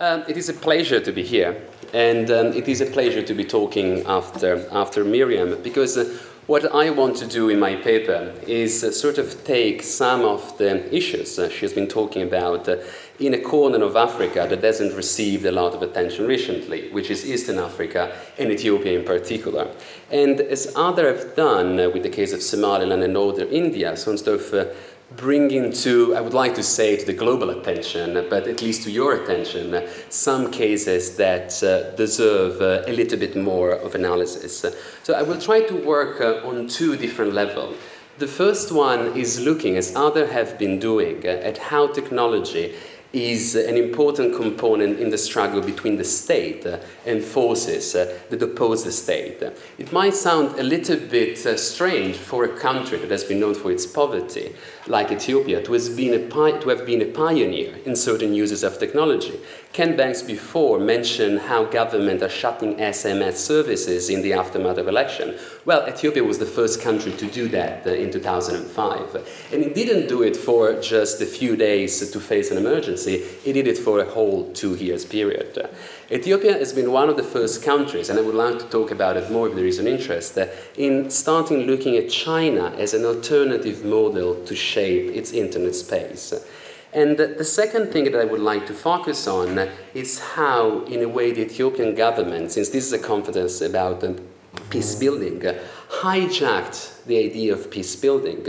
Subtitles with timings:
[0.00, 1.56] Um, it is a pleasure to be here,
[1.92, 6.18] and um, it is a pleasure to be talking after, after Miriam, because uh,
[6.48, 10.58] what I want to do in my paper is uh, sort of take some of
[10.58, 12.78] the issues uh, she has been talking about uh,
[13.20, 17.24] in a corner of Africa that hasn't received a lot of attention recently, which is
[17.24, 19.68] Eastern Africa and Ethiopia in particular.
[20.10, 24.64] And as others have done uh, with the case of Somaliland and Northern India, uh,
[25.16, 28.90] bringing to, I would like to say, to the global attention, but at least to
[28.90, 34.64] your attention, some cases that uh, deserve uh, a little bit more of analysis.
[35.02, 37.76] So I will try to work uh, on two different levels.
[38.18, 42.74] The first one is looking, as others have been doing, at how technology
[43.14, 46.66] is an important component in the struggle between the state
[47.06, 49.40] and forces uh, that oppose the state.
[49.78, 53.54] It might sound a little bit uh, strange for a country that has been known
[53.54, 54.54] for its poverty,
[54.88, 58.78] like Ethiopia, to, been a pi- to have been a pioneer in certain uses of
[58.78, 59.38] technology.
[59.72, 65.36] Ken Banks before mentioned how government are shutting SMS services in the aftermath of election.
[65.64, 69.14] Well, Ethiopia was the first country to do that uh, in 2005.
[69.52, 73.44] And it didn't do it for just a few days to face an emergency, it
[73.44, 75.68] did it for a whole two years period.
[76.10, 79.16] Ethiopia has been one of the first countries, and I would like to talk about
[79.16, 80.38] it more if there is an interest,
[80.76, 86.34] in starting looking at China as an alternative model to shape its internet space.
[86.92, 91.08] And the second thing that I would like to focus on is how, in a
[91.08, 94.16] way, the Ethiopian government, since this is a conference about um,
[94.70, 95.42] peace building,
[96.02, 98.46] hijacked the idea of peace building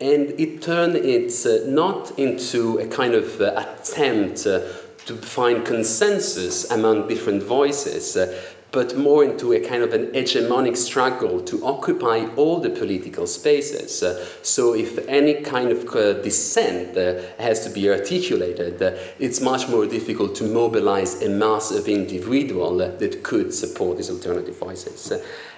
[0.00, 4.60] and it turned it uh, not into a kind of uh, attempt uh,
[5.06, 8.40] to find consensus among different voices, uh,
[8.72, 14.02] but more into a kind of an hegemonic struggle to occupy all the political spaces.
[14.02, 19.40] Uh, so, if any kind of uh, dissent uh, has to be articulated, uh, it's
[19.40, 25.12] much more difficult to mobilize a mass of individuals that could support these alternative voices.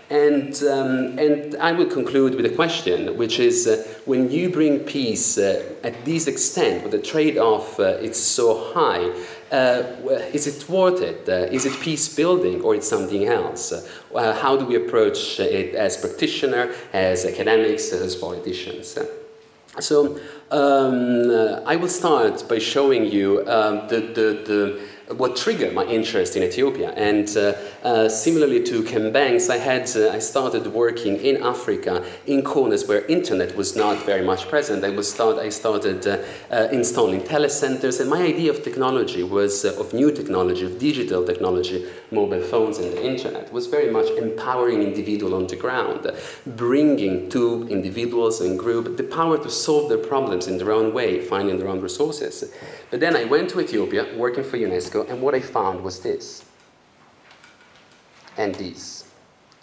[0.08, 4.80] And, um, and I will conclude with a question, which is uh, when you bring
[4.80, 9.10] peace uh, at this extent, where the trade off uh, is so high,
[9.50, 9.82] uh,
[10.32, 11.28] is it worth it?
[11.28, 13.72] Uh, is it peace building or it's something else?
[14.14, 18.96] Uh, how do we approach it as practitioners, as academics, as politicians?
[19.80, 20.20] So
[20.52, 21.30] um,
[21.66, 26.42] I will start by showing you um, the, the, the what triggered my interest in
[26.42, 26.90] Ethiopia.
[26.96, 32.04] And uh, uh, similarly to Ken Banks, I had uh, I started working in Africa
[32.26, 34.84] in corners where internet was not very much present.
[34.84, 36.18] I was start I started uh,
[36.50, 41.24] uh, installing telecenters, and my idea of technology was uh, of new technology, of digital
[41.24, 46.10] technology, mobile phones and the internet was very much empowering individual on the ground,
[46.46, 51.20] bringing to individuals and group the power to solve their problems in their own way,
[51.20, 52.52] finding their own resources.
[52.90, 56.44] But then I went to Ethiopia, working for UNESCO, and what I found was this.
[58.36, 59.04] And this.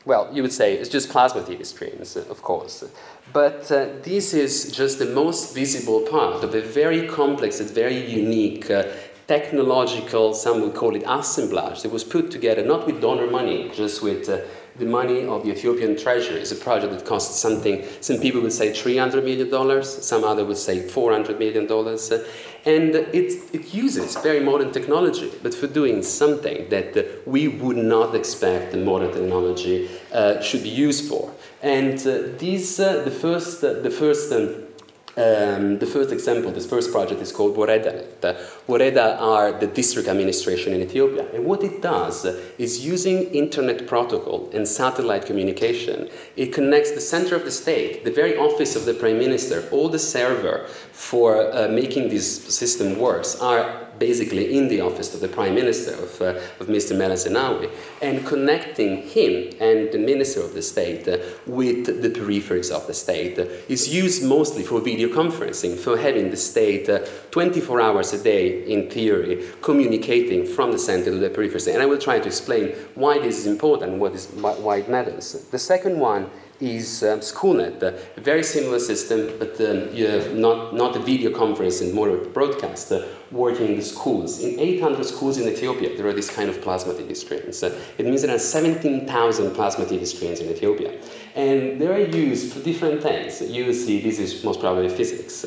[0.06, 2.84] Well, you would say it's just plasma TV screens, of course.
[3.32, 8.12] But uh, this is just the most visible part of a very complex and very
[8.12, 8.84] unique uh,
[9.28, 14.02] technological, some would call it assemblage, that was put together not with donor money, just
[14.04, 14.42] with uh,
[14.78, 18.54] the money of the Ethiopian treasury is a project that costs something, some people would
[18.54, 21.64] say $300 million, some other would say $400 million.
[22.66, 28.16] And it, it uses very modern technology, but for doing something that we would not
[28.16, 31.34] expect the modern technology uh, should be used for.
[31.62, 34.64] And uh, these, uh, the first, the first um,
[35.16, 38.06] um, the first example, this first project is called Woreda.
[38.68, 41.28] Woreda are the district administration in Ethiopia.
[41.34, 42.26] And what it does
[42.58, 48.12] is using internet protocol and satellite communication, it connects the center of the state, the
[48.12, 53.40] very office of the prime minister, all the server for uh, making this system works
[53.40, 56.26] are basically in the office of the Prime Minister, of, uh,
[56.60, 56.98] of Mr.
[56.98, 57.70] Meles Zenawi,
[58.02, 62.94] and connecting him and the Minister of the State uh, with the peripheries of the
[62.94, 67.00] state uh, is used mostly for video conferencing, for having the state uh,
[67.32, 71.72] 24 hours a day, in theory, communicating from the center to the peripheries.
[71.72, 75.34] And I will try to explain why this is important, what is, why it matters.
[75.52, 76.30] The second one
[76.64, 81.32] is um, SchoolNet, a very similar system, but um, you have not, not a video
[81.32, 84.42] conference and more a broadcast uh, working in the schools.
[84.42, 87.62] In 800 schools in Ethiopia, there are this kind of plasma TV screens.
[87.64, 91.00] Uh, it means there are 17,000 plasma TV screens in Ethiopia.
[91.36, 93.42] And they are used for different things.
[93.42, 95.46] You see, this is most probably physics.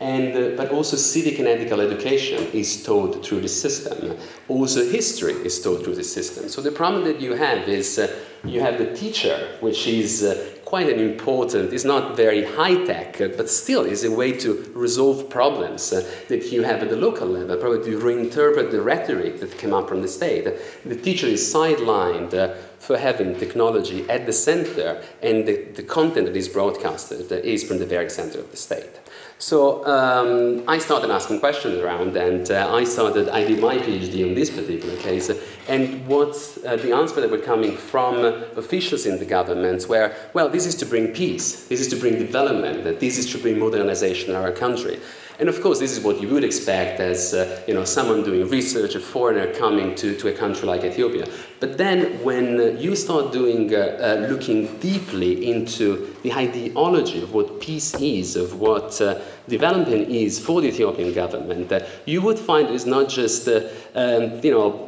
[0.00, 4.16] And, uh, but also civic and ethical education is taught through the system.
[4.46, 6.48] Also history is taught through the system.
[6.48, 10.57] So the problem that you have is uh, you have the teacher, which is uh,
[10.68, 15.30] quite an important, it's not very high tech, but still is a way to resolve
[15.30, 19.50] problems uh, that you have at the local level, probably to reinterpret the rhetoric that
[19.56, 20.44] came up from the state.
[20.84, 26.26] The teacher is sidelined uh, for having technology at the center, and the, the content
[26.26, 29.00] that is broadcasted is from the very center of the state.
[29.40, 33.28] So um, I started asking questions around, and uh, I started.
[33.28, 35.30] I did my PhD on this particular case,
[35.68, 36.34] and what
[36.66, 38.24] uh, the answers that were coming from
[38.56, 42.18] officials in the government were, well, this is to bring peace, this is to bring
[42.18, 44.98] development, that this is to bring modernization in our country.
[45.38, 48.48] And of course, this is what you would expect as uh, you know, someone doing
[48.48, 51.28] research, a foreigner coming to, to a country like Ethiopia.
[51.60, 57.32] But then when uh, you start doing, uh, uh looking deeply into the ideology of
[57.34, 62.38] what peace is, of what uh, development is for the Ethiopian government, uh, you would
[62.38, 64.87] find it's not just um, you know,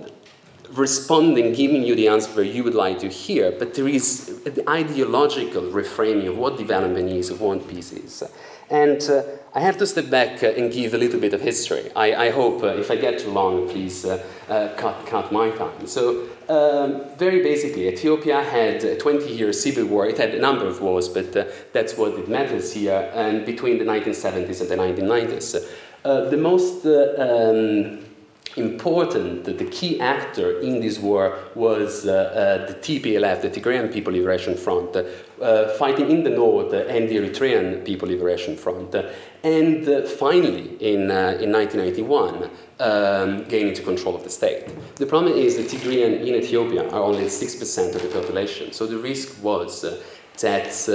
[0.72, 5.62] responding, giving you the answer you would like to hear, but there is the ideological
[5.62, 8.22] reframing of what development is, of what peace is.
[8.70, 9.22] And uh,
[9.52, 11.90] I have to step back uh, and give a little bit of history.
[11.96, 15.50] I, I hope uh, if I get too long, please uh, uh, cut, cut my
[15.50, 15.88] time.
[15.88, 20.06] So, um, very basically, Ethiopia had a 20 year civil war.
[20.06, 23.78] It had a number of wars, but uh, that's what it matters here, and between
[23.78, 25.69] the 1970s and the 1990s.
[26.31, 28.09] the most um,
[28.60, 33.92] important, that the key actor in this war was uh, uh, the TPLF, the Tigrayan
[33.92, 38.94] People Liberation Front, uh, fighting in the north and the Eritrean People Liberation Front.
[39.42, 44.64] and uh, finally, in, uh, in 1991, um, gaining control of the state.
[44.96, 48.98] The problem is the Tigrayan in Ethiopia are only 6% of the population, so the
[48.98, 49.84] risk was
[50.38, 50.88] uh, that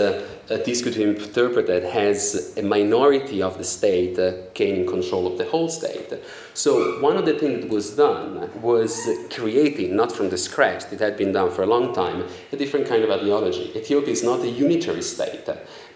[0.50, 5.38] uh, this could be interpreted as a minority of the state uh, gaining control of
[5.38, 6.14] the whole state.
[6.54, 11.00] So one of the things that was done was creating, not from the scratch, it
[11.00, 13.72] had been done for a long time, a different kind of ideology.
[13.76, 15.48] Ethiopia is not a unitary state,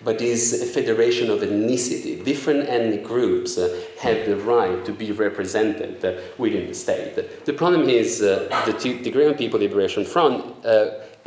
[0.04, 2.24] but is a federation of ethnicity.
[2.24, 7.46] Different ethnic groups uh, have the right to be represented uh, within the state.
[7.46, 10.66] The problem is uh, the Tigrayan People Liberation Front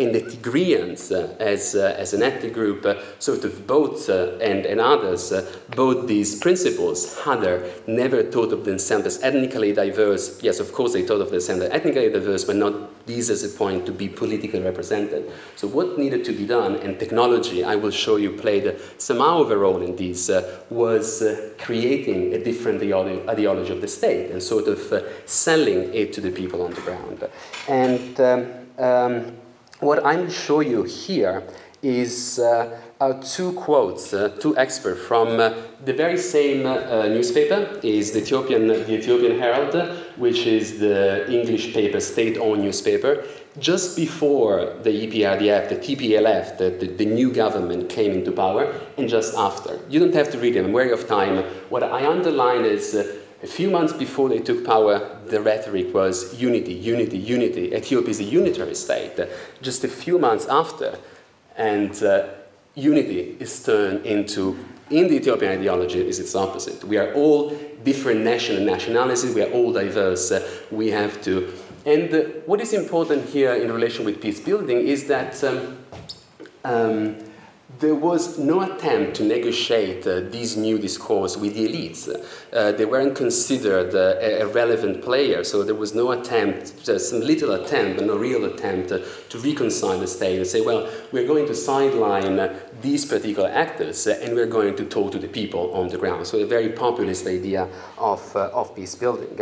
[0.03, 4.67] in the Tigrayans uh, as, uh, as an ethnic group, uh, sort of both and,
[4.67, 5.33] and others,
[5.77, 10.43] both these principles, Hadar, never thought of themselves as ethnically diverse.
[10.43, 13.49] Yes, of course, they thought of themselves as ethnically diverse, but not these as a
[13.57, 15.31] point to be politically represented.
[15.57, 19.51] So, what needed to be done, and technology, I will show you, played somehow of
[19.51, 20.31] a role in this,
[20.71, 21.23] was
[21.59, 24.81] creating a different ideology of the state and sort of
[25.27, 27.29] selling it to the people on the ground.
[27.69, 29.37] And um, um,
[29.83, 31.43] what I'm show you here
[31.83, 35.53] is uh, uh, two quotes, uh, two experts from uh,
[35.85, 39.75] the very same uh, newspaper is the Ethiopian, the Ethiopian Herald,
[40.17, 43.25] which is the English paper, state-owned newspaper.
[43.59, 49.09] Just before the EPRDF, the TPLF, the, the, the, new government came into power, and
[49.09, 49.81] just after.
[49.91, 51.45] You don't have to read them, I'm wary of time.
[51.69, 56.41] What I underline is uh, a few months before they took power, the rhetoric was
[56.41, 57.75] unity, unity, unity.
[57.75, 59.19] Ethiopia is a unitary state.
[59.61, 60.99] Just a few months after,
[61.57, 62.29] and uh,
[62.75, 64.57] unity is turned into,
[64.91, 66.85] in the Ethiopian ideology, is its opposite.
[66.85, 67.51] We are all
[67.83, 70.31] different national nationalities, we are all diverse.
[70.31, 71.53] Uh, we have to.
[71.85, 75.43] And uh, what is important here in relation with peace building is that.
[75.43, 75.79] Um,
[76.65, 77.32] um,
[77.79, 82.09] there was no attempt to negotiate uh, this new discourse with the elites.
[82.53, 87.21] Uh, they weren't considered uh, a, relevant player, so there was no attempt, just some
[87.21, 91.27] little attempt, but no real attempt uh, to reconcile the state and say, well, we're
[91.27, 95.29] going to sideline uh, these particular actors uh, and we're going to talk to the
[95.29, 96.27] people on the ground.
[96.27, 97.69] So a very populist idea
[97.99, 99.39] of, of peace building.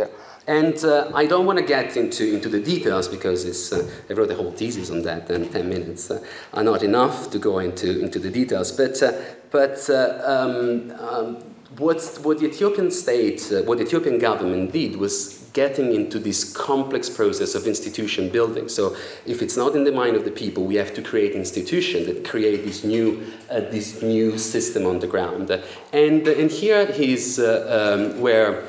[0.47, 4.31] And uh, I don't want to get into, into the details because uh, I wrote
[4.31, 7.99] a whole thesis on that, and 10 minutes uh, are not enough to go into,
[7.99, 8.71] into the details.
[8.71, 9.13] But, uh,
[9.51, 11.35] but uh, um, um,
[11.77, 17.09] what the Ethiopian state, uh, what the Ethiopian government did was getting into this complex
[17.09, 18.67] process of institution building.
[18.67, 18.95] So
[19.25, 22.27] if it's not in the mind of the people, we have to create institutions that
[22.27, 25.51] create this new, this new system on the ground.
[25.91, 28.63] And, and here is um, where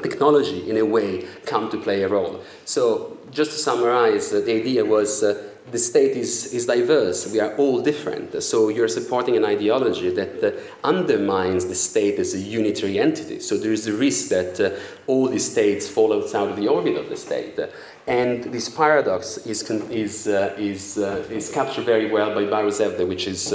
[0.00, 2.40] technology, in a way, come to play a role.
[2.64, 7.38] So, just to summarize, uh, the idea was uh, the state is, is diverse, we
[7.38, 8.42] are all different.
[8.42, 13.40] So, you're supporting an ideology that uh, undermines the state as a unitary entity.
[13.40, 16.96] So, there is a risk that uh, all the states fall outside of the orbit
[16.96, 17.58] of the state.
[18.06, 23.06] And this paradox is, is, uh, is, uh, is captured very well by Bahru Zewde,
[23.06, 23.50] which is,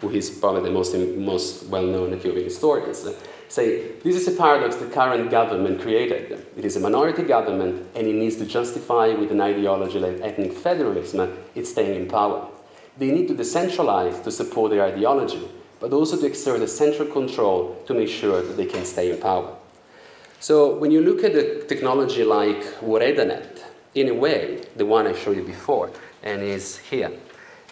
[0.00, 2.94] who is probably the most, most well known Ethiopian historian
[3.48, 6.46] say this is a paradox the current government created.
[6.56, 10.52] It is a minority government and it needs to justify with an ideology like ethnic
[10.52, 12.48] federalism its staying in power.
[12.98, 15.48] They need to decentralize to support their ideology,
[15.80, 19.18] but also to exert a central control to make sure that they can stay in
[19.18, 19.54] power.
[20.40, 23.62] So when you look at a technology like WoredaNet,
[23.94, 25.90] in a way, the one I showed you before,
[26.22, 27.10] and is here,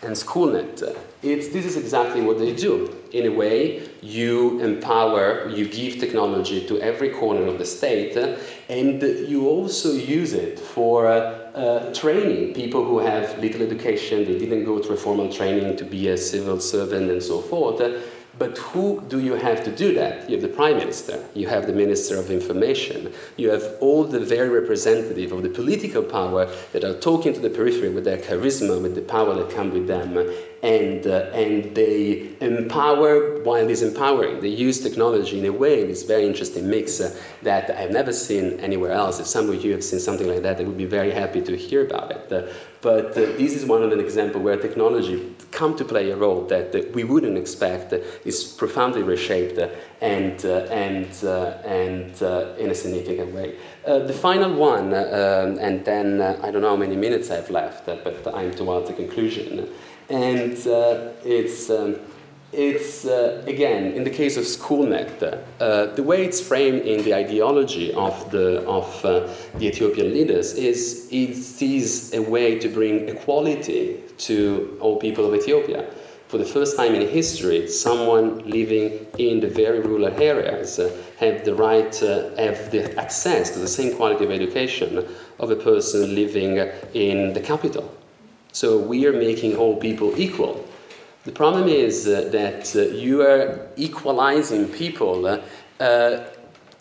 [0.03, 0.97] and SchoolNet,
[1.33, 2.95] it's, this is exactly what they do.
[3.13, 8.17] In a way, you empower, you give technology to every corner of the state,
[8.69, 14.39] and you also use it for uh, uh, training people who have little education, they
[14.39, 17.81] didn't go through formal training to be a civil servant and so forth.
[18.39, 20.29] But who do you have to do that?
[20.29, 24.21] You have the Prime Minister, you have the Minister of Information, you have all the
[24.21, 28.83] very representative of the political power that are talking to the periphery with their charisma,
[28.83, 30.19] with the power that comes with them,
[30.63, 34.41] and, uh, and they empower while disempowering.
[34.41, 38.59] They use technology in a way, this very interesting mix uh, that I've never seen
[38.61, 39.21] anywhere else.
[39.21, 41.57] If some of you have seen something like that, I would be very happy to
[41.57, 42.33] hear about it.
[42.33, 46.17] Uh, but uh, this is one of an example where technology come to play a
[46.17, 49.69] role that, we wouldn't expect uh, is profoundly reshaped uh,
[50.01, 51.07] and, and,
[51.65, 52.23] and
[52.59, 53.57] in a significant way.
[53.85, 57.87] the final one, um, and then I don't know how many minutes I have left,
[57.87, 59.69] but I'm towards the conclusion.
[60.09, 60.53] And
[61.25, 61.97] it's um,
[62.53, 65.21] it's uh, again in the case of schoolnet
[65.61, 70.55] uh, the way it's framed in the ideology of the of uh, the ethiopian leaders
[70.55, 75.85] is it sees a way to bring equality to all people of ethiopia.
[76.29, 81.45] For the first time in history someone living in the very rural areas uh, have
[81.45, 85.05] the right uh, have the access to the same quality of education
[85.41, 86.59] of a person living
[86.95, 87.93] in the capital
[88.61, 90.55] so we are making all people equal
[91.27, 95.27] the problem is uh, that uh, you are equalizing people,
[95.81, 96.21] uh,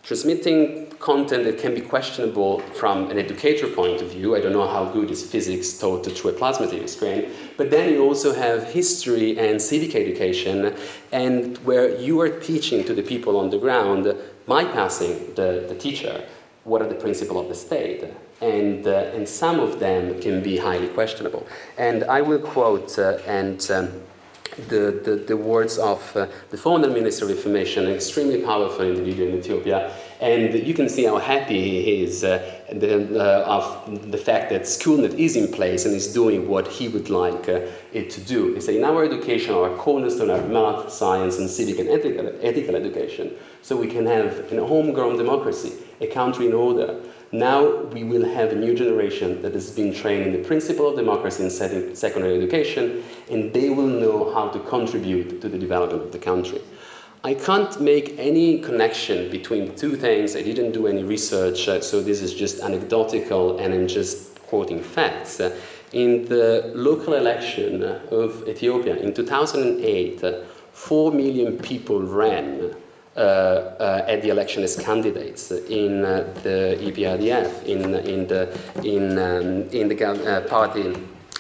[0.04, 4.36] transmitting content that can be questionable from an educator point of view.
[4.36, 7.32] I don't know how good is physics taught through a plasma TV screen.
[7.58, 10.76] But then you also have history and civic education,
[11.12, 14.14] and where you are teaching to the people on the ground,
[14.48, 16.24] bypassing the, the teacher,
[16.66, 18.04] what are the principles of the state.
[18.42, 21.48] And, uh, and some of them can be highly questionable.
[21.78, 24.02] And I will quote uh, and um,
[24.70, 29.30] the, the, the, words of uh, the former Minister of Information, an extremely powerful individual
[29.30, 32.40] in Ethiopia, and you can see how happy he is uh,
[32.72, 36.88] the, uh, of the fact that SchoolNet is in place and is doing what he
[36.88, 37.62] would like uh,
[37.92, 38.54] it to do.
[38.54, 42.76] He said, in our education, our cornerstone are math, science, and civic and ethical, ethical
[42.76, 47.02] education, so we can have a homegrown democracy, a country in order,
[47.32, 50.96] now we will have a new generation that has been trained in the principle of
[50.96, 51.50] democracy in
[51.96, 56.62] secondary education, and they will know how to contribute to the development of the country.
[57.24, 60.36] I can't make any connection between two things.
[60.36, 64.80] I didn't do any research, uh, so this is just anecdotal and I'm just quoting
[64.80, 65.42] facts.
[65.92, 72.76] In the local election of Ethiopia in 2008, uh, 4 million people ran
[73.16, 78.50] at the election as candidates in uh, the EPRDF, in, in the,
[78.84, 80.96] in, um, in the party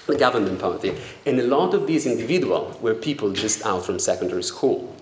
[0.08, 0.96] the government party.
[1.25, 4.95] And a lot of these individuals were people just out from secondary school.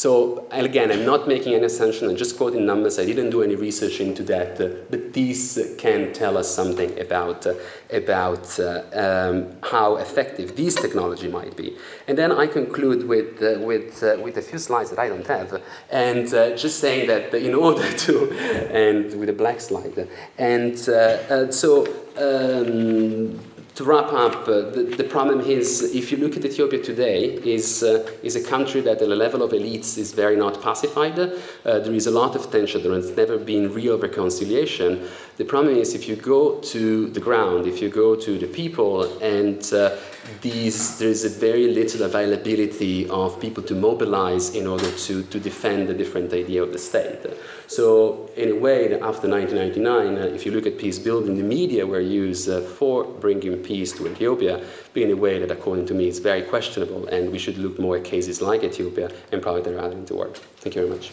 [0.00, 2.98] So again, I'm not making any assumption, I'm just quoting numbers.
[2.98, 7.46] I didn't do any research into that, uh, but these can tell us something about,
[7.46, 7.52] uh,
[7.92, 11.76] about uh, um, how effective this technology might be.
[12.08, 15.60] And then I conclude with, uh, with, with a few slides that I don't have,
[15.90, 16.26] and
[16.56, 18.32] just saying that in order to,
[18.72, 23.38] and with a black slide, and so um,
[23.80, 27.82] to wrap up, uh, the, the, problem is if you look at Ethiopia today, is
[27.82, 31.18] uh, is a country that at the level of elites is very not pacified.
[31.18, 31.30] Uh,
[31.64, 32.82] there is a lot of tension.
[32.82, 35.08] There has never been real reconciliation.
[35.38, 38.96] The problem is if you go to the ground, if you go to the people,
[39.22, 39.96] and uh,
[40.40, 45.40] these, there is a very little availability of people to mobilize in order to, to
[45.40, 47.18] defend a different idea of the state.
[47.66, 51.86] So, in a way, after 1999, uh, if you look at peace building, the media
[51.86, 55.94] were used uh, for bringing peace to Ethiopia, but in a way that, according to
[55.94, 59.62] me, is very questionable, and we should look more at cases like Ethiopia and probably
[59.62, 60.36] the other in the world.
[60.58, 61.12] Thank you very much.